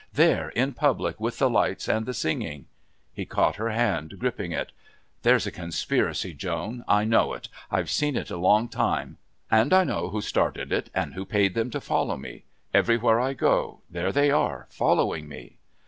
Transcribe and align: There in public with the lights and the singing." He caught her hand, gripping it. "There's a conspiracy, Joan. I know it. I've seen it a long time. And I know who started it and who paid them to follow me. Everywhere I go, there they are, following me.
There 0.13 0.49
in 0.49 0.73
public 0.73 1.19
with 1.19 1.37
the 1.37 1.47
lights 1.47 1.87
and 1.87 2.07
the 2.07 2.13
singing." 2.15 2.65
He 3.13 3.23
caught 3.23 3.57
her 3.57 3.69
hand, 3.69 4.15
gripping 4.17 4.51
it. 4.51 4.71
"There's 5.21 5.45
a 5.45 5.51
conspiracy, 5.51 6.33
Joan. 6.33 6.83
I 6.87 7.03
know 7.05 7.33
it. 7.33 7.49
I've 7.69 7.91
seen 7.91 8.15
it 8.15 8.31
a 8.31 8.37
long 8.37 8.67
time. 8.67 9.17
And 9.51 9.71
I 9.71 9.83
know 9.83 10.09
who 10.09 10.21
started 10.21 10.73
it 10.73 10.89
and 10.95 11.13
who 11.13 11.23
paid 11.23 11.53
them 11.53 11.69
to 11.69 11.79
follow 11.79 12.17
me. 12.17 12.45
Everywhere 12.73 13.19
I 13.19 13.33
go, 13.33 13.81
there 13.91 14.11
they 14.11 14.31
are, 14.31 14.65
following 14.71 15.27
me. 15.29 15.57